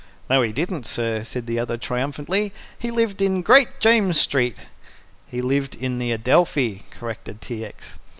"No, 0.31 0.39
we 0.41 0.51
didn't, 0.51 0.87
sir," 0.87 1.23
said 1.23 1.45
the 1.45 1.59
other 1.59 1.77
triumphantly. 1.77 2.53
"He 2.75 2.89
lived 2.89 3.21
in 3.21 3.43
Great 3.43 3.79
James 3.79 4.19
Street." 4.19 4.57
"He 5.27 5.43
lived 5.43 5.75
in 5.75 5.99
the 5.99 6.11
Adelphi," 6.11 6.85
corrected 6.89 7.39
T. 7.39 7.63
X. 7.63 7.99